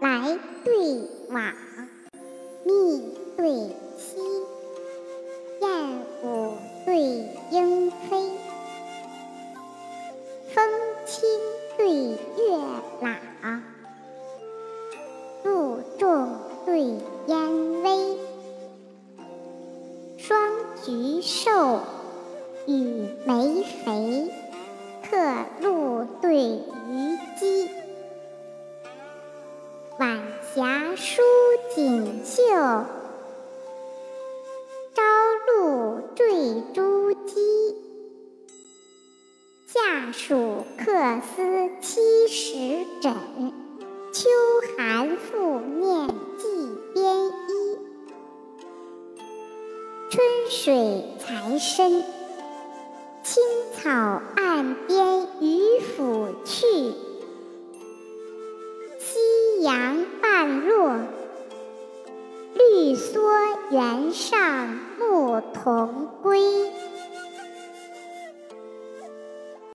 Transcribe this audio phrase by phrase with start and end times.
[0.00, 0.74] 来对
[1.30, 1.52] 往，
[2.64, 2.72] 密
[3.36, 3.50] 对
[3.96, 4.16] 稀，
[5.60, 6.54] 燕舞
[6.86, 6.98] 对
[7.50, 8.30] 莺飞，
[10.54, 10.70] 风
[11.04, 11.28] 清
[11.76, 12.16] 对月
[13.00, 13.62] 朗，
[15.42, 16.28] 露重
[16.64, 16.80] 对
[17.26, 18.18] 烟微，
[20.16, 20.38] 双
[20.84, 21.80] 菊瘦，
[22.66, 24.30] 雨梅肥，
[25.10, 25.16] 客
[25.60, 27.67] 路对鱼鸡。
[29.98, 30.20] 晚
[30.54, 31.22] 霞舒
[31.74, 32.40] 锦绣，
[34.94, 35.02] 朝
[35.48, 37.74] 露缀珠玑。
[39.66, 40.84] 夏暑客
[41.20, 43.12] 思七十枕，
[44.12, 44.28] 秋
[44.76, 46.06] 寒复念
[46.38, 46.46] 寄
[46.94, 47.78] 边衣。
[50.10, 52.04] 春水才深，
[53.24, 53.42] 青
[53.74, 53.90] 草
[54.36, 55.07] 岸边
[59.68, 60.96] 阳半落，
[62.54, 63.20] 绿蓑
[63.70, 66.40] 原上牧童归。